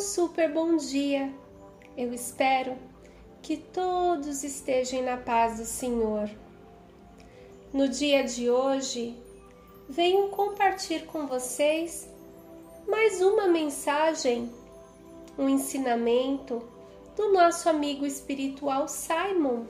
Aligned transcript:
super 0.00 0.50
bom 0.50 0.76
dia. 0.76 1.30
Eu 1.94 2.12
espero 2.14 2.76
que 3.42 3.58
todos 3.58 4.42
estejam 4.42 5.02
na 5.02 5.18
paz 5.18 5.58
do 5.58 5.64
Senhor. 5.66 6.30
No 7.70 7.86
dia 7.86 8.24
de 8.24 8.50
hoje, 8.50 9.14
venho 9.88 10.30
compartilhar 10.30 11.04
com 11.04 11.26
vocês 11.26 12.08
mais 12.88 13.20
uma 13.20 13.46
mensagem, 13.46 14.50
um 15.38 15.48
ensinamento 15.48 16.66
do 17.14 17.30
nosso 17.32 17.68
amigo 17.68 18.06
espiritual 18.06 18.88
Simon. 18.88 19.66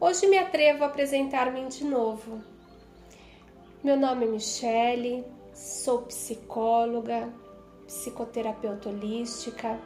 Hoje 0.00 0.28
me 0.28 0.38
atrevo 0.38 0.84
a 0.84 0.86
apresentar-me 0.86 1.66
de 1.66 1.82
novo. 1.84 2.40
Meu 3.82 3.96
nome 3.96 4.24
é 4.24 4.28
Michele, 4.28 5.24
sou 5.52 6.02
psicóloga, 6.02 7.28
psicoterapeuta 7.88 8.90
holística, 8.90 9.80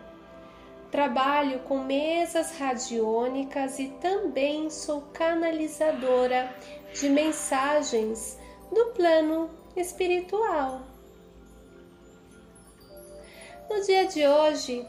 trabalho 0.91 1.61
com 1.61 1.79
mesas 1.79 2.59
radiônicas 2.59 3.79
e 3.79 3.89
também 4.01 4.69
sou 4.69 5.03
canalizadora 5.13 6.55
de 6.93 7.09
mensagens 7.09 8.39
do 8.71 8.87
plano 8.87 9.49
espiritual. 9.77 10.83
No 13.71 13.81
dia 13.87 14.05
de 14.07 14.27
hoje, 14.27 14.85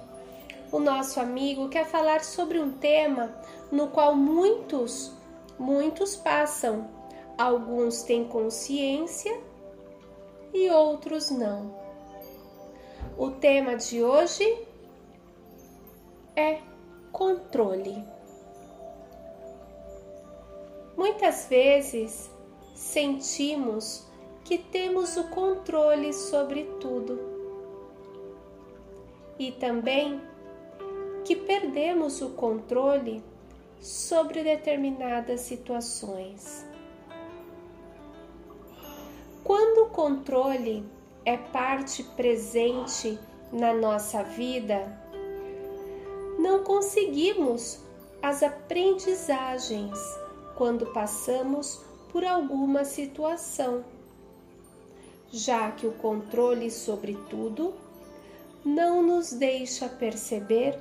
o 0.72 0.80
nosso 0.80 1.20
amigo 1.20 1.70
quer 1.70 1.86
falar 1.86 2.24
sobre 2.24 2.60
um 2.60 2.72
tema 2.72 3.34
no 3.72 3.90
qual 3.90 4.16
muitos, 4.16 5.14
muitos 5.58 6.16
passam. 6.16 6.90
Alguns 7.38 8.04
têm 8.04 8.26
consciência 8.26 9.40
e 10.54 10.70
outros 10.70 11.30
não. 11.30 11.83
O 13.18 13.32
tema 13.32 13.76
de 13.76 14.04
hoje 14.04 14.68
é 16.36 16.60
controle. 17.12 18.04
Muitas 20.98 21.48
vezes 21.48 22.30
sentimos 22.76 24.08
que 24.44 24.58
temos 24.58 25.16
o 25.18 25.26
controle 25.26 26.14
sobre 26.14 26.64
tudo 26.80 27.20
e 29.40 29.52
também 29.52 30.22
que 31.24 31.36
perdemos 31.36 32.22
o 32.22 32.32
controle 32.32 33.24
sobre 33.80 34.44
determinadas 34.44 35.42
situações. 35.42 36.66
Quando 39.44 39.88
o 39.88 39.90
controle 39.90 40.86
é 41.26 41.38
parte 41.38 42.04
presente 42.04 43.18
na 43.52 43.74
nossa 43.74 44.24
vida, 44.24 45.02
não 46.38 46.64
conseguimos 46.64 47.80
as 48.22 48.42
aprendizagens 48.44 49.98
quando 50.56 50.88
passamos 50.88 51.82
por 52.12 52.26
alguma 52.26 52.84
situação, 52.84 53.84
já 55.32 55.72
que 55.72 55.88
o 55.88 55.94
controle 55.94 56.70
sobre 56.70 57.18
tudo 57.30 57.74
não 58.64 59.02
nos 59.02 59.34
deixa 59.34 59.88
perceber 59.90 60.80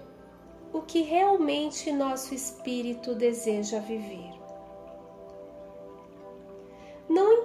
o 0.73 0.81
que 0.83 1.03
realmente 1.03 1.93
nosso 1.93 2.35
espírito 2.35 3.15
deseja 3.15 3.79
viver. 3.81 4.42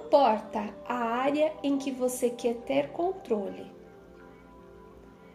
Importa 0.08 0.74
a 0.88 0.94
área 0.94 1.52
em 1.62 1.76
que 1.76 1.90
você 1.90 2.30
quer 2.30 2.54
ter 2.62 2.88
controle, 2.92 3.70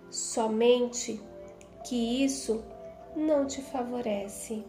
somente 0.10 1.22
que 1.84 2.24
isso 2.24 2.64
não 3.16 3.46
te 3.46 3.62
favorece 3.62 4.66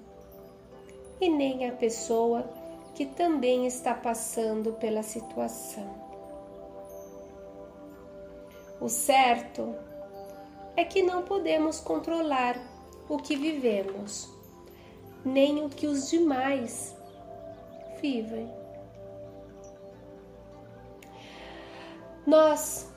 e 1.19 1.31
nem 1.31 1.67
a 1.67 1.73
pessoa 1.73 2.47
que 2.95 3.07
também 3.07 3.67
está 3.67 3.95
passando 3.95 4.75
pela 4.75 5.03
situação. 5.03 5.89
O 8.79 8.91
certo 8.91 9.75
é 10.77 10.85
que 10.85 11.01
não 11.03 11.23
podemos 11.23 11.81
controlar 11.81 12.59
o 13.09 13.17
que 13.17 13.37
vivemos, 13.37 14.29
nem 15.25 15.65
o 15.65 15.71
que 15.71 15.87
os 15.87 16.11
demais 16.11 16.95
vivem. 18.03 18.64
Nós 22.27 22.91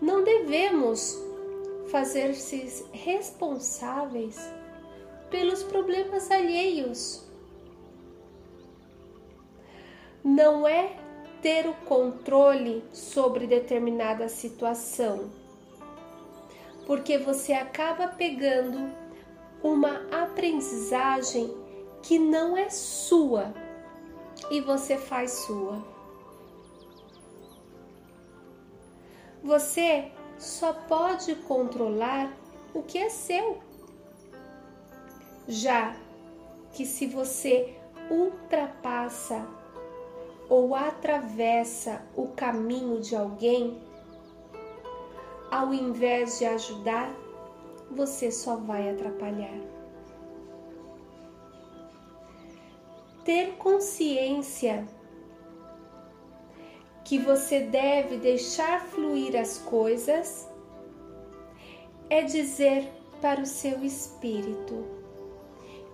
não 0.00 0.24
devemos 0.24 1.18
fazer-se 1.90 2.86
responsáveis 2.92 4.38
pelos 5.30 5.62
problemas 5.62 6.30
alheios. 6.30 7.22
Não 10.22 10.66
é 10.66 10.96
ter 11.42 11.68
o 11.68 11.74
controle 11.86 12.82
sobre 12.92 13.46
determinada 13.46 14.28
situação, 14.28 15.30
porque 16.86 17.18
você 17.18 17.52
acaba 17.52 18.08
pegando 18.08 18.90
uma 19.62 20.00
aprendizagem 20.10 21.54
que 22.02 22.18
não 22.18 22.56
é 22.56 22.70
sua 22.70 23.52
e 24.50 24.60
você 24.60 24.96
faz 24.96 25.30
sua. 25.32 25.93
Você 29.44 30.10
só 30.38 30.72
pode 30.72 31.34
controlar 31.34 32.32
o 32.72 32.82
que 32.82 32.96
é 32.96 33.10
seu. 33.10 33.58
Já 35.46 35.94
que 36.72 36.86
se 36.86 37.06
você 37.06 37.76
ultrapassa 38.10 39.46
ou 40.48 40.74
atravessa 40.74 42.02
o 42.16 42.28
caminho 42.28 43.02
de 43.02 43.14
alguém, 43.14 43.78
ao 45.50 45.74
invés 45.74 46.38
de 46.38 46.46
ajudar, 46.46 47.14
você 47.90 48.30
só 48.32 48.56
vai 48.56 48.88
atrapalhar. 48.88 49.60
Ter 53.26 53.56
consciência 53.56 54.86
que 57.04 57.18
você 57.18 57.60
deve 57.60 58.16
deixar 58.16 58.80
fluir 58.86 59.38
as 59.38 59.58
coisas 59.58 60.48
é 62.08 62.22
dizer 62.22 62.90
para 63.20 63.42
o 63.42 63.46
seu 63.46 63.84
espírito 63.84 64.84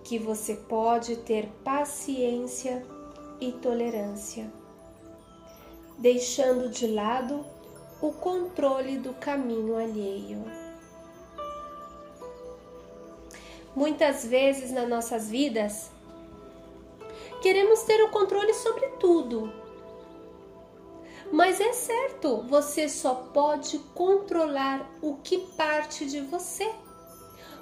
que 0.05 0.17
você 0.17 0.55
pode 0.55 1.17
ter 1.17 1.47
paciência 1.63 2.85
e 3.41 3.51
tolerância, 3.51 4.51
deixando 5.97 6.69
de 6.69 6.87
lado 6.87 7.45
o 8.01 8.11
controle 8.13 8.97
do 8.97 9.13
caminho 9.13 9.75
alheio. 9.75 10.43
Muitas 13.75 14.25
vezes 14.25 14.71
nas 14.71 14.87
nossas 14.87 15.29
vidas, 15.29 15.91
queremos 17.41 17.83
ter 17.83 18.01
o 18.03 18.09
controle 18.09 18.53
sobre 18.53 18.87
tudo 18.99 19.60
mas 21.31 21.61
é 21.61 21.71
certo, 21.71 22.41
você 22.43 22.89
só 22.89 23.15
pode 23.15 23.79
controlar 23.95 24.85
o 25.01 25.15
que 25.15 25.37
parte 25.55 26.05
de 26.05 26.19
você. 26.19 26.69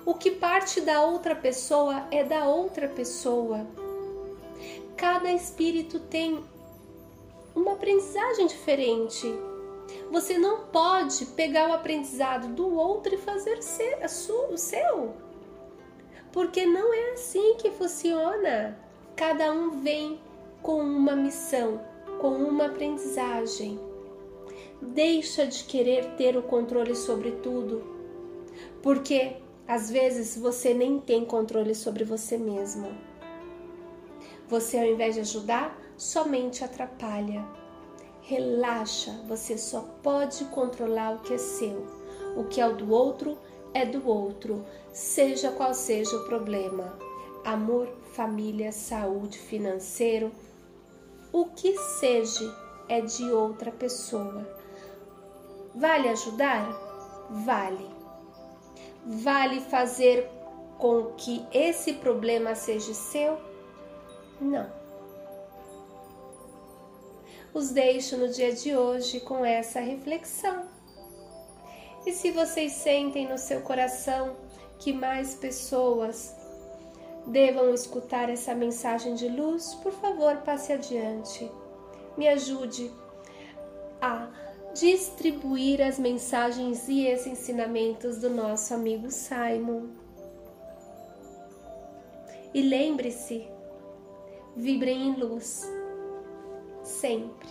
O 0.03 0.15
que 0.15 0.31
parte 0.31 0.81
da 0.81 1.03
outra 1.03 1.35
pessoa 1.35 2.07
é 2.09 2.23
da 2.23 2.45
outra 2.45 2.87
pessoa. 2.87 3.67
Cada 4.97 5.31
espírito 5.31 5.99
tem 5.99 6.43
uma 7.55 7.73
aprendizagem 7.73 8.47
diferente. 8.47 9.27
Você 10.09 10.39
não 10.39 10.61
pode 10.61 11.27
pegar 11.27 11.69
o 11.69 11.73
aprendizado 11.73 12.47
do 12.47 12.75
outro 12.75 13.13
e 13.13 13.19
fazer 13.19 13.61
ser 13.61 13.99
o 14.51 14.57
seu. 14.57 15.13
Porque 16.31 16.65
não 16.65 16.91
é 16.91 17.11
assim 17.11 17.55
que 17.57 17.69
funciona. 17.69 18.79
Cada 19.15 19.51
um 19.51 19.79
vem 19.81 20.19
com 20.63 20.79
uma 20.81 21.15
missão 21.15 21.87
com 22.19 22.29
uma 22.29 22.65
aprendizagem. 22.65 23.79
Deixa 24.81 25.47
de 25.47 25.63
querer 25.63 26.15
ter 26.15 26.37
o 26.37 26.43
controle 26.43 26.95
sobre 26.95 27.31
tudo, 27.31 27.81
porque 28.81 29.37
às 29.67 29.89
vezes 29.89 30.37
você 30.37 30.73
nem 30.73 30.99
tem 30.99 31.25
controle 31.25 31.73
sobre 31.73 32.03
você 32.03 32.37
mesmo. 32.37 32.89
Você, 34.47 34.77
ao 34.77 34.85
invés 34.85 35.15
de 35.15 35.21
ajudar, 35.21 35.79
somente 35.97 36.63
atrapalha. 36.63 37.45
Relaxa, 38.21 39.11
você 39.27 39.57
só 39.57 39.81
pode 40.03 40.45
controlar 40.45 41.15
o 41.15 41.19
que 41.19 41.33
é 41.33 41.37
seu. 41.37 41.85
O 42.35 42.45
que 42.45 42.59
é 42.59 42.67
o 42.67 42.75
do 42.75 42.91
outro 42.91 43.37
é 43.73 43.85
do 43.85 44.07
outro, 44.07 44.65
seja 44.91 45.51
qual 45.51 45.73
seja 45.73 46.17
o 46.17 46.25
problema. 46.25 46.97
Amor, 47.45 47.87
família, 48.13 48.71
saúde, 48.71 49.37
financeiro, 49.37 50.31
o 51.31 51.45
que 51.45 51.77
seja 51.77 52.55
é 52.87 53.01
de 53.01 53.31
outra 53.31 53.71
pessoa. 53.71 54.47
Vale 55.75 56.09
ajudar? 56.09 56.89
vale. 57.29 57.89
Vale 59.05 59.61
fazer 59.61 60.29
com 60.77 61.13
que 61.17 61.45
esse 61.53 61.93
problema 61.93 62.55
seja 62.55 62.93
seu? 62.93 63.37
Não. 64.41 64.69
Os 67.53 67.71
deixo 67.71 68.17
no 68.17 68.29
dia 68.29 68.53
de 68.53 68.75
hoje 68.75 69.19
com 69.19 69.43
essa 69.43 69.79
reflexão. 69.79 70.67
E 72.05 72.13
se 72.13 72.31
vocês 72.31 72.73
sentem 72.73 73.27
no 73.27 73.37
seu 73.37 73.61
coração 73.61 74.35
que 74.77 74.93
mais 74.93 75.35
pessoas 75.35 76.35
devam 77.29 77.73
escutar 77.73 78.29
essa 78.29 78.55
mensagem 78.55 79.13
de 79.15 79.27
luz, 79.27 79.75
por 79.75 79.91
favor, 79.91 80.37
passe 80.37 80.73
adiante. 80.73 81.49
Me 82.17 82.27
ajude 82.27 82.91
a 84.01 84.27
distribuir 84.73 85.81
as 85.81 85.99
mensagens 85.99 86.87
e 86.87 87.05
esses 87.05 87.27
ensinamentos 87.27 88.17
do 88.17 88.29
nosso 88.29 88.73
amigo 88.73 89.09
Simon. 89.11 89.89
E 92.53 92.61
lembre-se, 92.61 93.47
vibrem 94.55 95.09
em 95.09 95.15
luz, 95.15 95.69
sempre. 96.83 97.47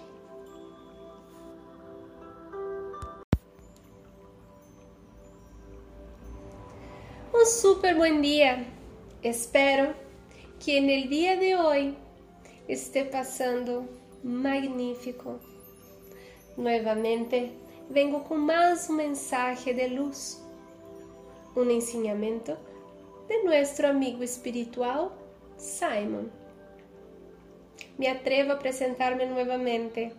Um 7.32 7.46
super 7.46 7.94
bom 7.94 8.20
dia! 8.20 8.77
Espero 9.22 9.96
que 10.60 10.80
no 10.80 11.08
dia 11.08 11.36
de 11.36 11.56
hoje 11.56 11.96
esté 12.68 13.02
passando 13.02 13.88
magnífico. 14.22 15.40
Nuevamente 16.56 17.50
vengo 17.90 18.20
com 18.20 18.36
mais 18.36 18.88
um 18.88 18.94
mensagem 18.94 19.74
de 19.74 19.88
luz, 19.88 20.40
um 21.56 21.68
ensinamento 21.68 22.56
de 23.26 23.42
nosso 23.42 23.84
amigo 23.84 24.22
espiritual 24.22 25.12
Simon. 25.56 26.26
Me 27.98 28.06
atrevo 28.06 28.52
a 28.52 28.54
apresentar-me 28.54 29.26
novamente. 29.26 30.12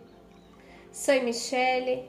Sou 0.92 1.22
Michele, 1.22 2.04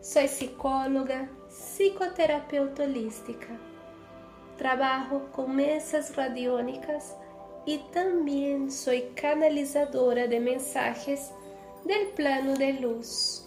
sou 0.00 0.22
psicóloga, 0.22 1.28
psicoterapeuta 1.48 2.84
holística. 2.84 3.71
Trabalho 4.62 5.22
com 5.32 5.48
mesas 5.48 6.14
radiônicas 6.14 7.16
e 7.66 7.78
também 7.92 8.70
sou 8.70 8.94
canalizadora 9.16 10.28
de 10.28 10.38
mensagens 10.38 11.34
del 11.84 12.12
plano 12.12 12.56
de 12.56 12.70
luz. 12.74 13.44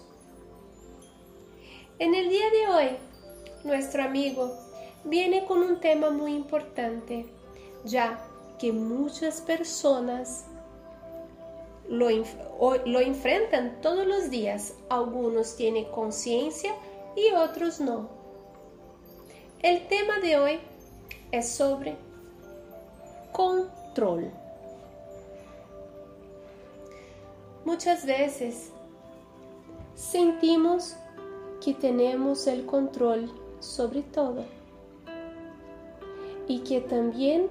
En 1.99 2.13
el 2.13 2.27
día 2.27 2.49
de 2.49 2.67
hoy, 2.67 2.97
nuestro 3.63 4.03
amigo 4.03 4.51
viene 5.05 5.45
con 5.45 5.59
un 5.59 5.79
tema 5.79 6.09
muy 6.09 6.33
importante, 6.33 7.25
ya 7.85 8.19
que 8.59 8.73
muchas 8.73 9.39
personas 9.39 10.45
lo, 11.87 12.09
lo 12.85 12.99
enfrentan 12.99 13.79
todos 13.81 14.05
los 14.05 14.29
días. 14.29 14.73
Algunos 14.89 15.55
tienen 15.55 15.85
conciencia 15.85 16.75
y 17.15 17.31
otros 17.31 17.79
no. 17.79 18.09
El 19.61 19.87
tema 19.87 20.19
de 20.19 20.37
hoy 20.37 20.59
es 21.31 21.49
sobre 21.49 21.97
control. 23.31 24.31
Muchas 27.65 28.05
veces 28.05 28.71
sentimos 29.95 30.95
que 31.63 31.73
tenemos 31.73 32.47
el 32.47 32.65
control 32.65 33.31
sobre 33.59 34.03
todo 34.03 34.45
y 36.47 36.59
que 36.59 36.81
también 36.81 37.47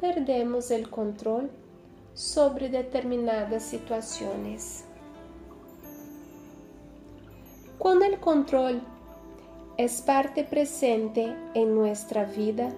perdemos 0.00 0.70
el 0.70 0.88
control 0.88 1.50
sobre 2.14 2.68
determinadas 2.68 3.62
situaciones. 3.64 4.84
Cuando 7.78 8.06
el 8.06 8.18
control 8.18 8.80
es 9.76 10.00
parte 10.00 10.44
presente 10.44 11.36
en 11.54 11.74
nuestra 11.74 12.24
vida, 12.24 12.72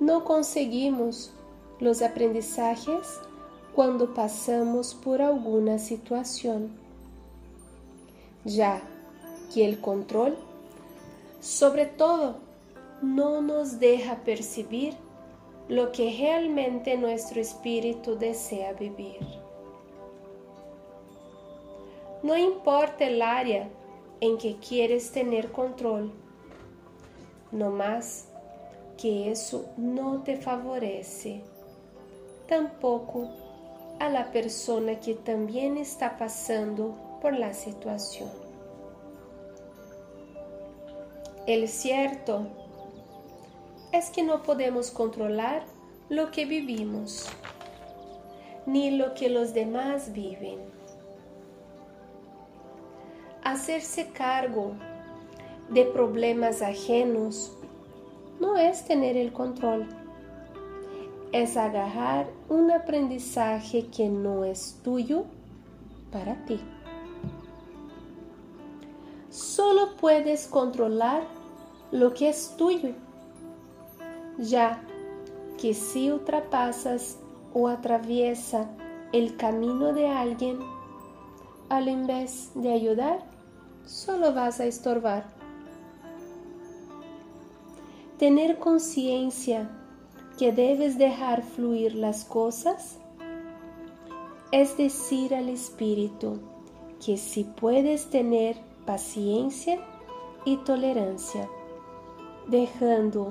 no 0.00 0.24
conseguimos 0.24 1.32
los 1.80 2.02
aprendizajes 2.02 3.20
cuando 3.74 4.14
pasamos 4.14 4.94
por 4.94 5.22
alguna 5.22 5.78
situación, 5.78 6.70
ya 8.44 8.82
que 9.52 9.64
el 9.64 9.80
control, 9.80 10.36
sobre 11.40 11.86
todo, 11.86 12.36
no 13.02 13.40
nos 13.42 13.78
deja 13.78 14.16
percibir 14.24 14.94
lo 15.68 15.92
que 15.92 16.16
realmente 16.18 16.96
nuestro 16.96 17.40
espíritu 17.40 18.16
desea 18.16 18.72
vivir. 18.72 19.18
No 22.22 22.36
importa 22.36 23.04
el 23.04 23.22
área 23.22 23.68
en 24.20 24.38
que 24.38 24.56
quieres 24.56 25.12
tener 25.12 25.52
control, 25.52 26.10
no 27.52 27.70
más 27.70 28.27
que 28.98 29.30
isso 29.30 29.64
não 29.78 30.20
te 30.20 30.36
favorece, 30.36 31.40
tampouco 32.48 33.30
a 34.00 34.08
la 34.08 34.24
persona 34.24 34.96
que 34.96 35.14
también 35.14 35.76
está 35.76 36.18
pasando 36.18 36.94
por 37.20 37.32
la 37.32 37.54
situación. 37.54 38.28
El 41.46 41.68
cierto 41.68 42.48
es 43.92 44.10
que 44.10 44.24
no 44.24 44.42
podemos 44.42 44.90
controlar 44.90 45.64
lo 46.08 46.30
que 46.32 46.44
vivimos, 46.44 47.26
ni 48.66 48.90
lo 48.90 49.14
que 49.14 49.30
los 49.30 49.54
demás 49.54 50.12
viven. 50.12 50.58
Hacerse 53.44 54.08
cargo 54.08 54.72
de 55.70 55.84
problemas 55.84 56.62
ajenos 56.62 57.57
no 58.40 58.56
es 58.56 58.84
tener 58.84 59.16
el 59.16 59.32
control 59.32 59.86
es 61.32 61.56
agarrar 61.56 62.26
un 62.48 62.70
aprendizaje 62.70 63.86
que 63.88 64.08
no 64.08 64.44
es 64.44 64.80
tuyo 64.82 65.24
para 66.10 66.34
ti. 66.46 66.60
Solo 69.30 69.96
puedes 70.00 70.46
controlar 70.46 71.22
lo 71.92 72.14
que 72.14 72.30
es 72.30 72.54
tuyo, 72.56 72.90
ya 74.38 74.80
que 75.60 75.74
si 75.74 76.10
ultrapasas 76.10 77.18
o 77.52 77.68
atraviesa 77.68 78.68
el 79.12 79.36
camino 79.36 79.92
de 79.92 80.08
alguien, 80.08 80.58
al 81.68 82.06
vez 82.06 82.50
de 82.54 82.72
ayudar, 82.72 83.18
solo 83.84 84.32
vas 84.32 84.60
a 84.60 84.64
estorbar. 84.64 85.37
Tener 88.18 88.58
conciencia 88.58 89.70
que 90.38 90.50
debes 90.50 90.98
dejar 90.98 91.44
fluir 91.44 91.94
las 91.94 92.24
cosas? 92.24 92.98
Es 94.50 94.76
decir 94.76 95.36
al 95.36 95.48
espíritu 95.48 96.40
que 97.04 97.16
si 97.16 97.44
puedes 97.44 98.10
tener 98.10 98.56
paciencia 98.84 99.78
y 100.44 100.56
tolerancia, 100.56 101.48
dejando 102.48 103.28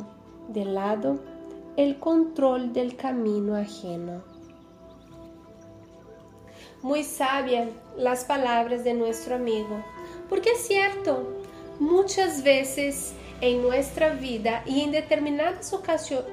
de 0.47 0.63
lado 0.63 1.19
el 1.75 1.99
control 1.99 2.71
del 2.71 2.95
camino 2.95 3.57
ajeno. 3.57 4.21
Muy 6.81 7.03
sabia 7.03 7.69
las 7.97 8.23
palabras 8.23 8.85
de 8.85 8.93
nuestro 8.93 9.35
amigo, 9.35 9.83
porque 10.29 10.51
es 10.51 10.65
cierto, 10.65 11.27
muchas 11.77 12.43
veces 12.43 13.13
em 13.41 13.61
nossa 13.61 14.09
vida 14.15 14.63
e 14.65 14.81
em 14.81 14.89
determinadas 14.89 15.71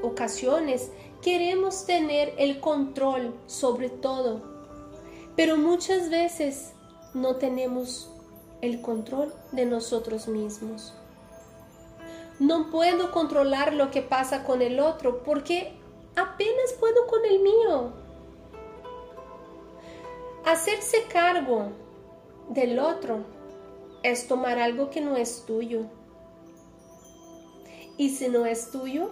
ocasiones 0.03 0.91
queremos 1.21 1.83
ter 1.83 2.35
o 2.39 2.61
controle 2.61 3.33
sobre 3.47 3.89
todo, 3.89 4.43
pero 5.37 5.59
muitas 5.59 6.09
vezes 6.09 6.75
não 7.15 7.35
temos 7.35 8.11
o 8.63 8.79
controle 8.79 9.33
de 9.53 9.65
nós 9.65 9.93
mesmos. 10.27 10.93
Não 12.41 12.71
puedo 12.71 13.09
controlar 13.13 13.73
lo 13.73 13.91
que 13.91 14.03
pasa 14.03 14.43
con 14.43 14.61
el 14.61 14.81
otro 14.81 15.23
porque 15.25 15.73
apenas 16.17 16.73
puedo 16.73 17.07
con 17.07 17.25
el 17.25 17.41
mío. 17.41 17.93
Hacerse 20.45 21.05
cargo 21.05 21.69
del 22.49 22.79
otro 22.79 23.25
es 24.03 24.27
tomar 24.27 24.59
algo 24.59 24.91
que 24.91 25.01
no 25.01 25.17
es 25.17 25.45
tuyo 25.47 25.87
y 27.97 28.11
si 28.11 28.29
no 28.29 28.47
es 28.47 28.71
tuyo, 28.71 29.11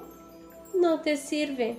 no 0.75 1.01
te 1.01 1.17
sirve. 1.17 1.79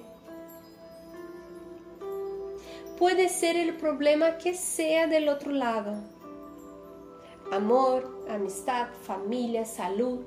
Puede 2.98 3.30
ser 3.30 3.58
el 3.58 3.76
problema 3.76 4.38
que 4.38 4.54
sea 4.54 5.08
del 5.08 5.30
otro 5.30 5.52
lado. 5.52 5.96
amor, 7.52 8.26
amistad, 8.30 8.88
familia, 9.04 9.66
salud, 9.66 10.22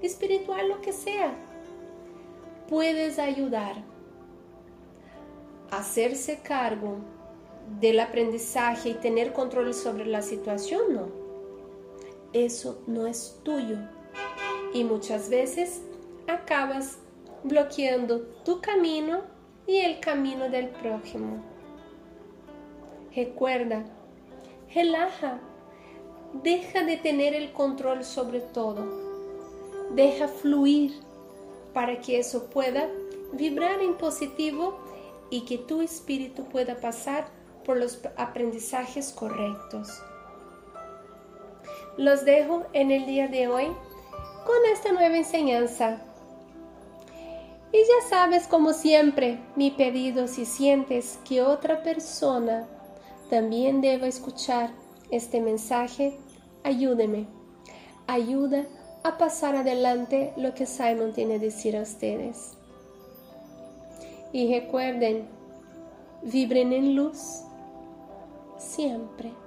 espiritual, 0.00 0.68
lo 0.68 0.80
que 0.80 0.92
sea. 0.92 1.32
Puedes 2.68 3.18
ayudar 3.18 3.76
hacerse 5.72 6.40
cargo 6.42 6.98
del 7.80 7.98
aprendizaje 7.98 8.90
y 8.90 8.94
tener 8.94 9.32
control 9.32 9.72
sobre 9.72 10.04
la 10.04 10.20
situación, 10.20 10.94
no. 10.94 11.08
Eso 12.34 12.82
no 12.86 13.06
es 13.06 13.40
tuyo. 13.42 13.78
Y 14.74 14.84
muchas 14.84 15.30
veces 15.30 15.82
acabas 16.32 16.98
bloqueando 17.44 18.20
tu 18.44 18.60
camino 18.60 19.22
y 19.66 19.78
el 19.78 20.00
camino 20.00 20.48
del 20.48 20.68
prójimo. 20.68 21.42
Recuerda, 23.14 23.84
relaja, 24.74 25.38
deja 26.42 26.82
de 26.82 26.96
tener 26.96 27.34
el 27.34 27.52
control 27.52 28.04
sobre 28.04 28.40
todo, 28.40 28.86
deja 29.94 30.28
fluir 30.28 30.92
para 31.74 32.00
que 32.00 32.18
eso 32.18 32.48
pueda 32.50 32.88
vibrar 33.32 33.80
en 33.80 33.96
positivo 33.96 34.78
y 35.30 35.42
que 35.42 35.58
tu 35.58 35.80
espíritu 35.80 36.44
pueda 36.44 36.76
pasar 36.76 37.26
por 37.64 37.76
los 37.76 38.00
aprendizajes 38.16 39.12
correctos. 39.12 40.02
Los 41.96 42.24
dejo 42.24 42.64
en 42.72 42.90
el 42.90 43.06
día 43.06 43.28
de 43.28 43.48
hoy 43.48 43.66
con 44.46 44.56
esta 44.72 44.92
nueva 44.92 45.16
enseñanza. 45.16 46.02
Y 47.72 47.78
ya 47.78 48.08
sabes, 48.08 48.46
como 48.46 48.74
siempre, 48.74 49.38
mi 49.56 49.70
pedido 49.70 50.28
si 50.28 50.44
sientes 50.44 51.18
que 51.24 51.40
otra 51.42 51.82
persona 51.82 52.68
también 53.30 53.80
deba 53.80 54.06
escuchar 54.06 54.70
este 55.10 55.40
mensaje, 55.40 56.18
ayúdeme. 56.64 57.26
Ayuda 58.06 58.66
a 59.04 59.16
pasar 59.16 59.56
adelante 59.56 60.34
lo 60.36 60.52
que 60.54 60.66
Simon 60.66 61.14
tiene 61.14 61.36
a 61.36 61.38
decir 61.38 61.74
a 61.76 61.82
ustedes. 61.82 62.58
Y 64.32 64.52
recuerden, 64.52 65.26
vibren 66.22 66.74
en 66.74 66.94
luz 66.94 67.42
siempre. 68.58 69.41